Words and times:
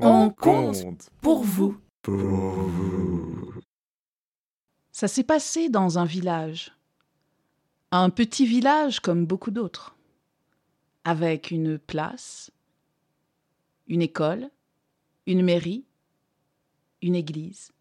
On 0.00 0.30
compte 0.30 1.08
pour 1.20 1.44
vous. 1.44 1.78
Pour 2.02 2.16
vous. 2.16 3.54
Ça 4.90 5.06
s'est 5.06 5.24
passé 5.24 5.68
dans 5.68 5.98
un 5.98 6.04
village. 6.04 6.72
Un 7.92 8.10
petit 8.10 8.44
village 8.44 8.98
comme 8.98 9.24
beaucoup 9.24 9.52
d'autres. 9.52 9.96
Avec 11.04 11.50
une 11.50 11.78
place, 11.78 12.50
une 13.86 14.02
école, 14.02 14.50
une 15.26 15.42
mairie, 15.42 15.84
une 17.00 17.14
église. 17.14 17.72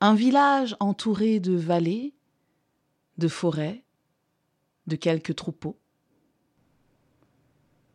Un 0.00 0.14
village 0.14 0.76
entouré 0.80 1.40
de 1.40 1.54
vallées, 1.54 2.14
de 3.16 3.28
forêts, 3.28 3.84
de 4.86 4.96
quelques 4.96 5.34
troupeaux. 5.34 5.78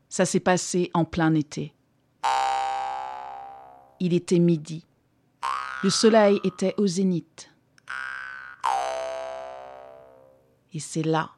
Ça 0.10 0.26
s'est 0.26 0.40
passé 0.40 0.90
en 0.94 1.06
plein 1.06 1.34
été. 1.36 1.75
Il 4.00 4.14
était 4.14 4.40
midi. 4.40 4.86
Le 5.84 5.90
soleil 5.90 6.40
était 6.44 6.74
au 6.78 6.88
zénith. 6.88 7.50
Et 10.74 10.80
c'est 10.80 11.04
là 11.04 11.32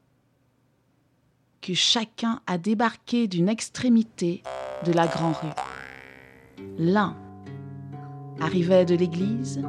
que 1.61 1.73
chacun 1.73 2.39
a 2.47 2.57
débarqué 2.57 3.27
d'une 3.27 3.49
extrémité 3.49 4.41
de 4.85 4.91
la 4.93 5.05
grande 5.05 5.35
rue. 5.35 6.63
L'un 6.77 7.15
arrivait 8.39 8.85
de 8.85 8.95
l'église, 8.95 9.61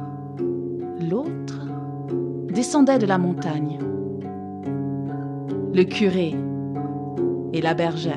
l'autre 0.99 1.59
descendait 2.47 2.99
de 2.99 3.05
la 3.05 3.17
montagne. 3.17 3.79
Le 5.73 5.83
curé 5.83 6.35
et 7.53 7.61
la 7.61 7.73
bergère. 7.73 8.15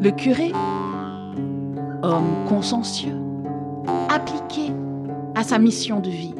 Le 0.00 0.10
curé, 0.10 0.52
homme 2.02 2.44
consciencieux, 2.48 3.16
appliqué 4.08 4.72
à 5.34 5.42
sa 5.42 5.58
mission 5.58 6.00
de 6.00 6.10
vie. 6.10 6.34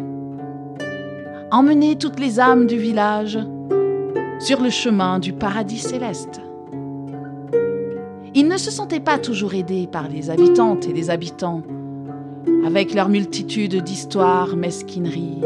Emmener 1.50 1.96
toutes 1.96 2.20
les 2.20 2.38
âmes 2.38 2.66
du 2.66 2.78
village 2.78 3.38
sur 4.38 4.60
le 4.60 4.70
chemin 4.70 5.18
du 5.18 5.32
paradis 5.32 5.78
céleste. 5.78 6.40
Il 8.34 8.46
ne 8.48 8.56
se 8.56 8.70
sentait 8.70 9.00
pas 9.00 9.18
toujours 9.18 9.54
aidé 9.54 9.88
par 9.90 10.08
les 10.08 10.30
habitantes 10.30 10.86
et 10.86 10.92
les 10.92 11.10
habitants, 11.10 11.62
avec 12.64 12.94
leur 12.94 13.08
multitude 13.08 13.82
d'histoires, 13.82 14.56
mesquineries, 14.56 15.40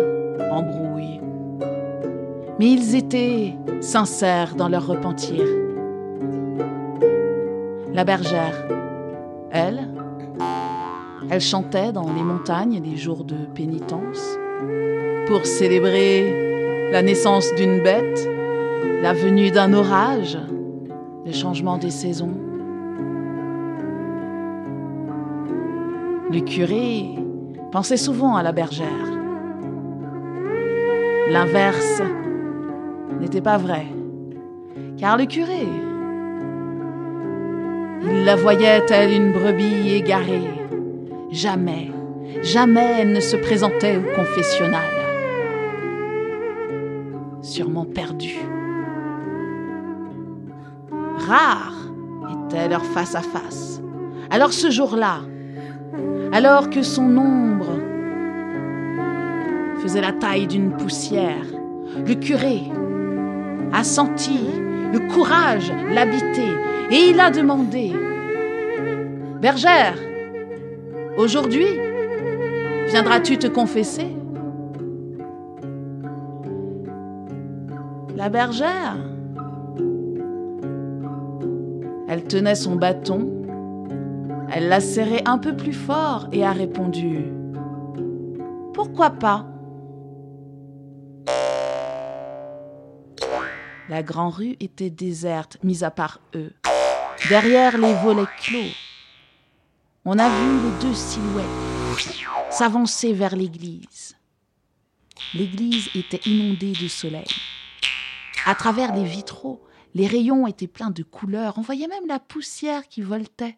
embrouilles. 0.51 1.21
Mais 2.59 2.71
ils 2.71 2.95
étaient 2.95 3.57
sincères 3.81 4.55
dans 4.55 4.69
leur 4.69 4.87
repentir. 4.87 5.43
La 7.93 8.05
bergère, 8.05 8.67
elle, 9.51 9.89
elle 11.31 11.41
chantait 11.41 11.93
dans 11.93 12.13
les 12.13 12.23
montagnes 12.23 12.83
les 12.85 12.97
jours 12.97 13.25
de 13.25 13.37
pénitence 13.55 14.39
pour 15.27 15.47
célébrer 15.47 16.91
la 16.93 17.03
naissance 17.03 17.53
d'une 17.55 17.81
bête, 17.81 18.29
la 19.03 19.13
venue 19.13 19.51
d'un 19.51 19.73
orage, 19.73 20.39
le 21.25 21.33
changement 21.33 21.79
des 21.79 21.91
saisons. 21.91 22.35
Le 26.31 26.41
curé 26.41 27.07
pensait 27.73 27.97
souvent 27.97 28.37
à 28.37 28.43
la 28.43 28.53
bergère. 28.53 28.87
L'inverse 31.31 32.03
n'était 33.21 33.41
pas 33.41 33.57
vrai, 33.57 33.87
car 34.99 35.17
le 35.17 35.25
curé, 35.25 35.67
il 38.03 38.25
la 38.25 38.37
voyait 38.37 38.85
telle 38.85 39.13
une 39.13 39.33
brebis 39.33 39.95
égarée. 39.95 40.64
Jamais, 41.31 41.91
jamais 42.43 43.01
elle 43.01 43.13
ne 43.13 43.21
se 43.21 43.37
présentait 43.37 43.97
au 43.97 44.15
confessionnal. 44.15 44.91
Sûrement 47.43 47.85
perdue. 47.85 48.39
Rare 51.27 51.75
était 52.47 52.69
leur 52.69 52.85
face 52.85 53.15
à 53.15 53.23
face. 53.23 53.81
Alors 54.31 54.53
ce 54.53 54.71
jour-là, 54.71 55.21
alors 56.33 56.71
que 56.71 56.83
son 56.83 57.17
ombre 57.17 57.79
faisait 59.81 60.01
la 60.01 60.13
taille 60.13 60.47
d'une 60.47 60.77
poussière, 60.77 61.47
le 62.07 62.15
curé 62.15 62.63
a 63.73 63.85
senti 63.85 64.41
le 64.93 65.01
courage 65.13 65.73
l'habiter 65.91 66.51
et 66.91 67.11
il 67.11 67.21
a 67.21 67.31
demandé 67.31 67.93
Bergère, 69.41 69.99
aujourd'hui, 71.17 71.67
viendras-tu 72.89 73.39
te 73.39 73.47
confesser? 73.47 74.09
La 78.17 78.29
bergère, 78.29 78.97
elle 82.09 82.25
tenait 82.25 82.55
son 82.55 82.77
bâton 82.77 83.35
elle 84.57 84.69
l'a 84.69 84.79
serré 84.79 85.21
un 85.25 85.39
peu 85.39 85.57
plus 85.57 85.73
fort 85.73 86.29
et 86.31 86.45
a 86.45 86.53
répondu 86.53 87.25
Pourquoi 88.73 89.11
pas? 89.11 89.47
La 93.89 94.05
grande 94.05 94.35
rue 94.35 94.57
était 94.61 94.91
déserte, 94.91 95.59
mis 95.65 95.83
à 95.83 95.91
part 95.91 96.21
eux. 96.37 96.53
Derrière 97.29 97.77
les 97.79 97.95
volets 97.95 98.29
clos, 98.43 98.59
on 100.05 100.19
a 100.19 100.29
vu 100.29 100.61
les 100.63 100.79
deux 100.81 100.95
silhouettes 100.95 101.45
s'avancer 102.51 103.13
vers 103.13 103.35
l'église. 103.35 104.17
L'église 105.33 105.89
était 105.95 106.21
inondée 106.29 106.73
de 106.73 106.89
soleil. 106.89 107.27
À 108.47 108.55
travers 108.55 108.95
les 108.95 109.05
vitraux, 109.05 109.65
les 109.95 110.07
rayons 110.07 110.47
étaient 110.47 110.67
pleins 110.67 110.91
de 110.91 111.03
couleurs. 111.03 111.57
On 111.57 111.63
voyait 111.63 111.89
même 111.89 112.07
la 112.07 112.19
poussière 112.19 112.87
qui 112.89 113.01
voltait. 113.01 113.57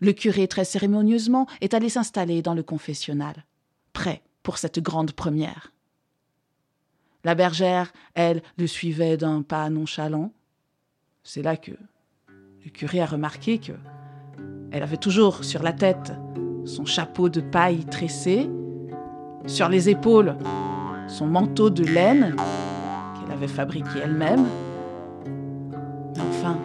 Le 0.00 0.12
curé, 0.12 0.48
très 0.48 0.64
cérémonieusement, 0.64 1.46
est 1.60 1.74
allé 1.74 1.88
s'installer 1.88 2.42
dans 2.42 2.54
le 2.54 2.62
confessionnal, 2.62 3.44
prêt 3.92 4.22
pour 4.42 4.58
cette 4.58 4.80
grande 4.80 5.12
première. 5.12 5.72
La 7.22 7.34
bergère, 7.34 7.92
elle, 8.14 8.42
le 8.58 8.66
suivait 8.66 9.16
d'un 9.16 9.42
pas 9.42 9.70
nonchalant. 9.70 10.32
C'est 11.22 11.42
là 11.42 11.56
que 11.56 11.72
le 12.64 12.70
curé 12.70 13.00
a 13.00 13.06
remarqué 13.06 13.58
que 13.58 13.72
elle 14.74 14.82
avait 14.82 14.96
toujours 14.96 15.44
sur 15.44 15.62
la 15.62 15.72
tête 15.72 16.12
son 16.64 16.84
chapeau 16.84 17.28
de 17.28 17.40
paille 17.40 17.84
tressé, 17.84 18.50
sur 19.46 19.68
les 19.68 19.88
épaules 19.88 20.34
son 21.06 21.26
manteau 21.26 21.70
de 21.70 21.84
laine 21.84 22.34
qu'elle 23.14 23.32
avait 23.32 23.46
fabriqué 23.46 24.00
elle-même. 24.02 24.46
Enfin, 26.18 26.58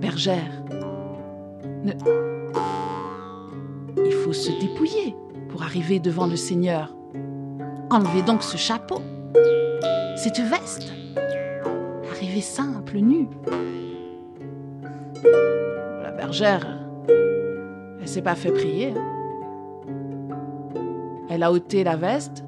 bergère, 0.00 0.62
ne, 1.84 1.92
il 4.04 4.12
faut 4.12 4.32
se 4.32 4.50
dépouiller 4.60 5.14
pour 5.48 5.62
arriver 5.62 5.98
devant 6.00 6.26
le 6.26 6.36
Seigneur. 6.36 6.94
Enlevez 7.90 8.22
donc 8.22 8.42
ce 8.42 8.56
chapeau, 8.56 9.00
cette 10.16 10.40
veste. 10.40 10.92
Arrivez 12.10 12.42
simple, 12.42 12.98
nue. 12.98 13.28
La 16.02 16.10
bergère, 16.10 16.79
elle 17.08 18.08
s'est 18.08 18.22
pas 18.22 18.34
fait 18.34 18.52
prier. 18.52 18.94
Elle 21.28 21.42
a 21.42 21.52
ôté 21.52 21.84
la 21.84 21.96
veste, 21.96 22.44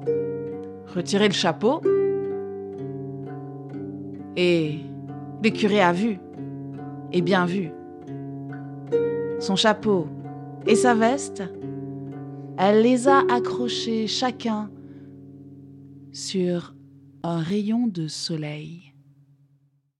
retiré 0.93 1.27
le 1.27 1.33
chapeau, 1.33 1.81
et 4.35 4.79
le 5.43 5.49
curé 5.49 5.81
a 5.81 5.93
vu, 5.93 6.19
et 7.11 7.21
bien 7.21 7.45
vu. 7.45 7.71
Son 9.39 9.55
chapeau 9.55 10.07
et 10.65 10.75
sa 10.75 10.93
veste, 10.93 11.43
elle 12.57 12.81
les 12.81 13.07
a 13.07 13.23
accrochés 13.29 14.07
chacun 14.07 14.69
sur 16.11 16.75
un 17.23 17.39
rayon 17.39 17.87
de 17.87 18.07
soleil. 18.07 18.92